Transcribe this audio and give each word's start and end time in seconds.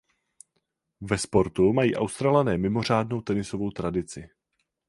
Ve 1.01 1.17
sportu 1.17 1.73
mají 1.73 1.95
Australané 1.95 2.57
mimořádnou 2.57 3.21
tenisovou 3.21 3.71
tradici. 3.71 4.29